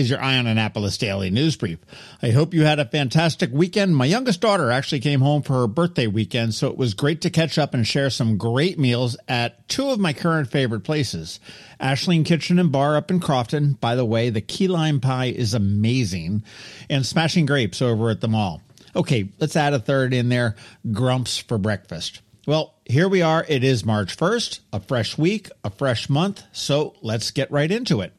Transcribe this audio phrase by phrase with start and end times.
[0.00, 1.78] is your Eye on Annapolis Daily News Brief.
[2.22, 3.94] I hope you had a fantastic weekend.
[3.94, 7.30] My youngest daughter actually came home for her birthday weekend, so it was great to
[7.30, 11.38] catch up and share some great meals at two of my current favorite places.
[11.78, 13.74] Ashling Kitchen and Bar up in Crofton.
[13.74, 16.44] By the way, the key lime pie is amazing.
[16.88, 18.62] And Smashing Grapes over at the mall.
[18.96, 20.56] Okay, let's add a third in there
[20.90, 22.22] Grumps for breakfast.
[22.46, 23.44] Well, here we are.
[23.46, 26.42] It is March 1st, a fresh week, a fresh month.
[26.52, 28.14] So let's get right into it.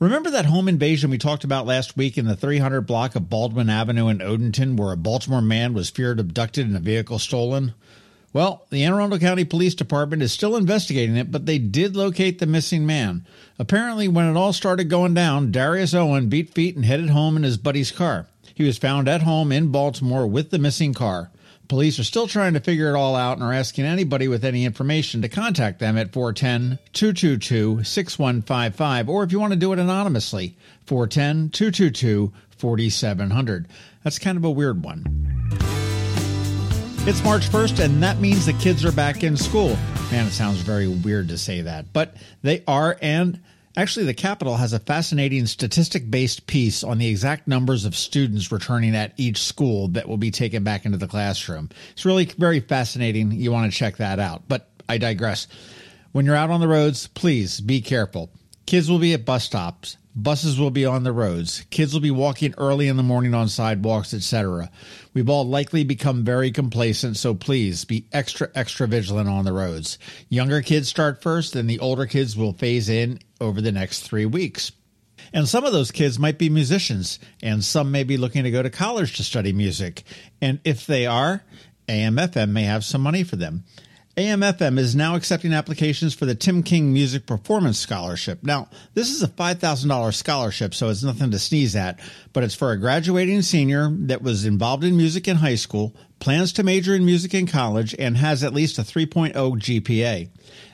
[0.00, 3.68] Remember that home invasion we talked about last week in the 300 block of Baldwin
[3.68, 7.74] Avenue in Odenton, where a Baltimore man was feared abducted and a vehicle stolen?
[8.32, 12.38] Well, the Anne Arundel County Police Department is still investigating it, but they did locate
[12.38, 13.26] the missing man.
[13.58, 17.42] Apparently, when it all started going down, Darius Owen beat feet and headed home in
[17.42, 18.28] his buddy's car.
[18.54, 21.32] He was found at home in Baltimore with the missing car.
[21.68, 24.64] Police are still trying to figure it all out and are asking anybody with any
[24.64, 29.78] information to contact them at 410 222 6155, or if you want to do it
[29.78, 33.68] anonymously, 410 222 4700.
[34.02, 35.04] That's kind of a weird one.
[37.06, 39.76] It's March 1st, and that means the kids are back in school.
[40.10, 43.42] Man, it sounds very weird to say that, but they are, and
[43.78, 48.50] Actually, the Capitol has a fascinating statistic based piece on the exact numbers of students
[48.50, 51.70] returning at each school that will be taken back into the classroom.
[51.92, 53.30] It's really very fascinating.
[53.30, 54.42] You want to check that out.
[54.48, 55.46] But I digress.
[56.10, 58.30] When you're out on the roads, please be careful.
[58.68, 59.96] Kids will be at bus stops.
[60.14, 61.64] Buses will be on the roads.
[61.70, 64.70] Kids will be walking early in the morning on sidewalks, etc.
[65.14, 69.98] We've all likely become very complacent, so please be extra, extra vigilant on the roads.
[70.28, 74.26] Younger kids start first, and the older kids will phase in over the next three
[74.26, 74.70] weeks.
[75.32, 78.62] And some of those kids might be musicians, and some may be looking to go
[78.62, 80.02] to college to study music.
[80.42, 81.42] And if they are,
[81.88, 83.64] AMFM may have some money for them.
[84.18, 88.42] AMFM is now accepting applications for the Tim King Music Performance Scholarship.
[88.42, 92.00] Now, this is a $5,000 scholarship, so it's nothing to sneeze at,
[92.32, 96.52] but it's for a graduating senior that was involved in music in high school, plans
[96.54, 100.28] to major in music in college, and has at least a 3.0 GPA.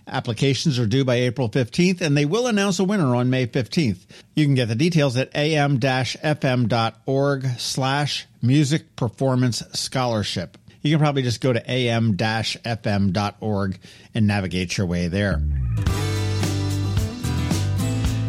[0.09, 4.07] Applications are due by April 15th, and they will announce a winner on May 15th.
[4.35, 5.87] You can get the details at am-fm.org
[7.59, 12.19] slash music performance scholarship you can probably just go to am-fm.org
[14.15, 15.43] and navigate your way there.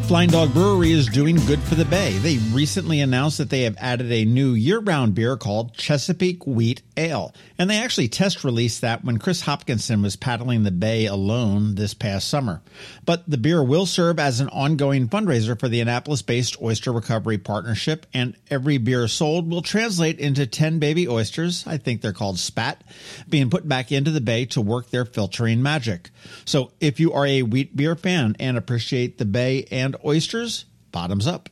[0.08, 2.12] Flying Dog Brewery is doing good for the Bay.
[2.20, 6.84] They recently announced that they have added a new year round beer called Chesapeake Wheat
[6.96, 7.34] Ale.
[7.58, 11.96] And they actually test released that when Chris Hopkinson was paddling the Bay alone this
[11.96, 12.62] past summer.
[13.04, 17.40] But the beer will serve as an ongoing fundraiser for the Annapolis based Oyster Recovery
[17.40, 22.38] Partnership, and every beer sold will translate into 10 baby oysters, I think they're called
[22.38, 22.84] spat,
[23.28, 26.12] being put back into the Bay to work their filtering magic.
[26.46, 31.28] So if you are a wheat beer fan and appreciate the Bay and oysters, bottoms
[31.28, 31.50] up.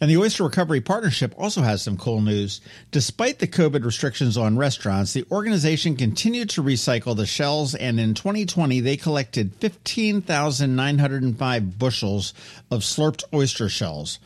[0.00, 2.60] And the Oyster Recovery Partnership also has some cool news.
[2.90, 8.14] Despite the COVID restrictions on restaurants, the organization continued to recycle the shells, and in
[8.14, 12.34] 2020, they collected 15,905 bushels
[12.70, 14.18] of slurped oyster shells.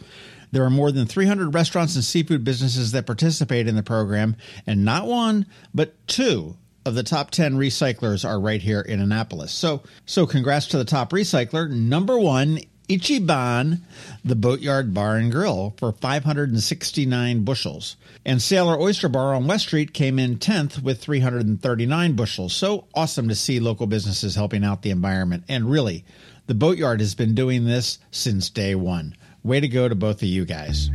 [0.53, 4.85] There are more than 300 restaurants and seafood businesses that participate in the program, and
[4.85, 6.57] not one, but two
[6.87, 9.51] of the top 10 recyclers are right here in Annapolis.
[9.51, 11.69] So, so congrats to the top recycler.
[11.69, 13.81] Number one Ichiban,
[14.25, 17.97] the Boatyard Bar and Grill, for 569 bushels.
[18.25, 22.55] And Sailor Oyster Bar on West Street came in 10th with 339 bushels.
[22.55, 25.45] So awesome to see local businesses helping out the environment.
[25.49, 26.05] And really,
[26.47, 29.17] the Boatyard has been doing this since day one.
[29.43, 30.91] Way to go to both of you guys.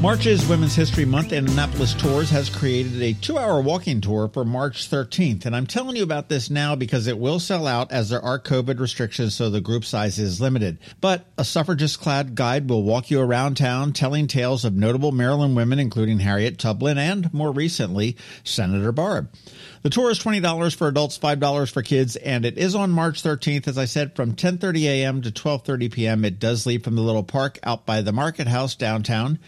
[0.00, 4.30] March is Women's History Month, and Annapolis Tours has created a two hour walking tour
[4.32, 5.44] for March 13th.
[5.44, 8.38] And I'm telling you about this now because it will sell out as there are
[8.38, 10.78] COVID restrictions, so the group size is limited.
[11.02, 15.54] But a suffragist clad guide will walk you around town telling tales of notable Maryland
[15.54, 19.28] women, including Harriet Tubman and, more recently, Senator Barb.
[19.82, 23.68] The tour is $20 for adults, $5 for kids, and it is on March 13th,
[23.68, 25.22] as I said, from 10.30 a.m.
[25.22, 26.24] to 12.30 p.m.
[26.24, 29.38] It does leave from the little park out by the Market House downtown.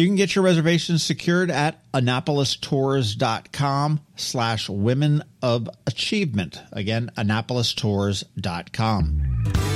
[0.00, 6.58] You can get your reservations secured at annapolistours.com slash women of achievement.
[6.72, 9.69] Again, annapolistours.com.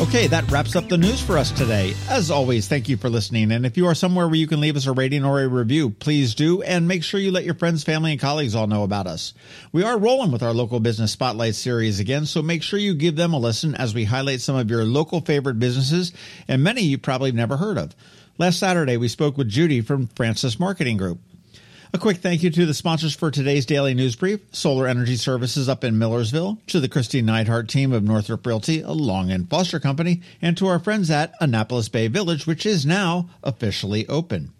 [0.00, 1.92] Okay, that wraps up the news for us today.
[2.08, 3.50] As always, thank you for listening.
[3.50, 5.90] And if you are somewhere where you can leave us a rating or a review,
[5.90, 6.62] please do.
[6.62, 9.34] And make sure you let your friends, family, and colleagues all know about us.
[9.72, 13.16] We are rolling with our local business spotlight series again, so make sure you give
[13.16, 16.12] them a listen as we highlight some of your local favorite businesses
[16.46, 17.96] and many you probably never heard of.
[18.38, 21.18] Last Saturday, we spoke with Judy from Francis Marketing Group.
[21.90, 25.70] A quick thank you to the sponsors for today's daily news brief Solar Energy Services
[25.70, 29.80] up in Millersville, to the Kristi Neidhardt team of Northrop Realty, a Long and Foster
[29.80, 34.52] company, and to our friends at Annapolis Bay Village, which is now officially open.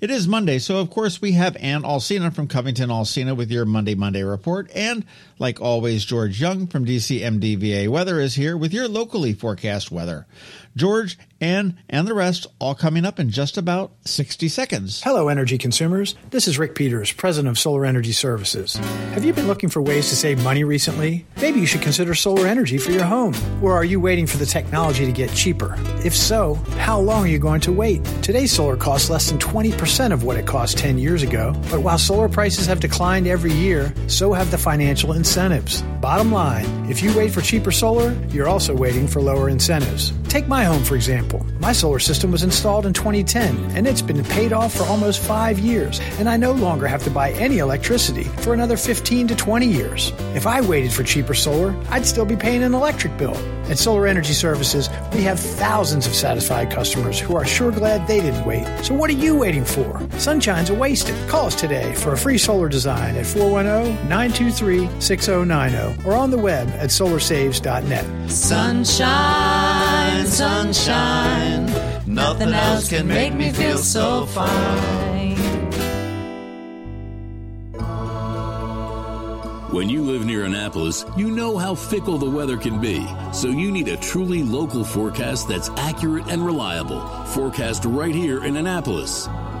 [0.00, 3.64] It is Monday, so of course we have Ann Alsina from Covington Alsina with your
[3.64, 4.70] Money Monday report.
[4.72, 5.04] And
[5.40, 10.28] like always, George Young from DCMDVA Weather is here with your locally forecast weather.
[10.76, 15.02] George, Ann, and the rest all coming up in just about 60 seconds.
[15.02, 16.14] Hello, energy consumers.
[16.30, 18.76] This is Rick Peters, president of Solar Energy Services.
[19.14, 21.26] Have you been looking for ways to save money recently?
[21.40, 23.34] Maybe you should consider solar energy for your home.
[23.60, 25.74] Or are you waiting for the technology to get cheaper?
[26.04, 28.04] If so, how long are you going to wait?
[28.22, 31.52] Today's solar costs less than 20% of what it cost 10 years ago.
[31.70, 35.82] But while solar prices have declined every year, so have the financial incentives.
[36.00, 40.12] Bottom line, if you wait for cheaper solar, you're also waiting for lower incentives.
[40.28, 41.44] Take my home, for example.
[41.58, 45.58] My solar system was installed in 2010, and it's been paid off for almost five
[45.58, 49.66] years, and I no longer have to buy any electricity for another 15 to 20
[49.66, 50.12] years.
[50.34, 53.36] If I waited for cheaper solar, I'd still be paying an electric bill.
[53.70, 58.20] At Solar Energy Services, we have thousands of satisfied customers who are sure glad they
[58.20, 58.66] didn't wait.
[58.82, 59.77] So what are you waiting for?
[60.18, 61.14] Sunshine's a wasted.
[61.28, 66.90] Call us today for a free solar design at 410-923-6090 or on the web at
[66.90, 68.30] solarsaves.net.
[68.30, 71.66] Sunshine, sunshine,
[72.06, 74.98] nothing else can make me feel so fine.
[79.70, 83.06] When you live near Annapolis, you know how fickle the weather can be.
[83.32, 87.06] So you need a truly local forecast that's accurate and reliable.
[87.26, 89.28] Forecast right here in Annapolis.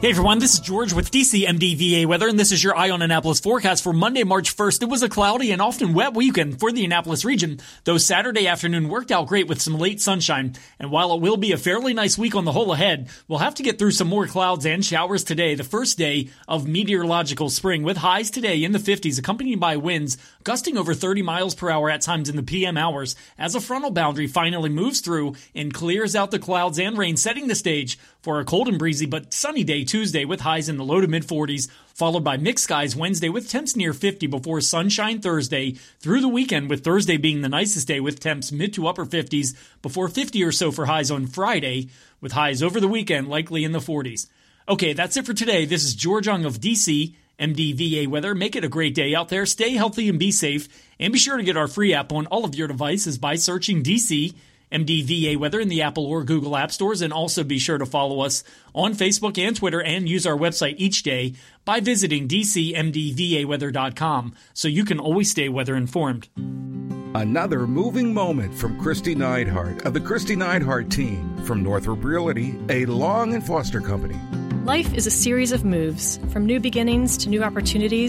[0.00, 3.02] Hey everyone, this is George with DC MDVA Weather, and this is your Eye on
[3.02, 4.82] Annapolis forecast for Monday, March 1st.
[4.82, 8.88] It was a cloudy and often wet weekend for the Annapolis region, though Saturday afternoon
[8.88, 10.54] worked out great with some late sunshine.
[10.78, 13.56] And while it will be a fairly nice week on the whole ahead, we'll have
[13.56, 17.82] to get through some more clouds and showers today, the first day of meteorological spring,
[17.82, 21.90] with highs today in the 50s, accompanied by winds gusting over 30 miles per hour
[21.90, 26.14] at times in the PM hours, as a frontal boundary finally moves through and clears
[26.14, 27.98] out the clouds and rain, setting the stage
[28.28, 31.08] for a cold and breezy but sunny day Tuesday with highs in the low to
[31.08, 36.20] mid 40s, followed by mixed skies Wednesday with temps near 50 before sunshine Thursday through
[36.20, 40.08] the weekend, with Thursday being the nicest day with temps mid to upper 50s before
[40.08, 41.88] 50 or so for highs on Friday,
[42.20, 44.28] with highs over the weekend likely in the 40s.
[44.68, 45.64] Okay, that's it for today.
[45.64, 47.14] This is George Young of DC.
[47.40, 48.34] MDVA weather.
[48.34, 49.46] Make it a great day out there.
[49.46, 50.68] Stay healthy and be safe.
[51.00, 53.82] And be sure to get our free app on all of your devices by searching
[53.82, 54.34] DC
[54.72, 58.20] MDVA Weather in the Apple or Google App Stores, and also be sure to follow
[58.20, 58.44] us
[58.74, 61.34] on Facebook and Twitter and use our website each day
[61.64, 66.28] by visiting DCMDVAweather.com so you can always stay weather informed.
[67.14, 72.84] Another moving moment from Kristi Neidhardt of the Kristi Neidhardt team from Northrop Realty, a
[72.86, 74.18] Long and Foster company.
[74.64, 78.06] Life is a series of moves, from new beginnings to new opportunities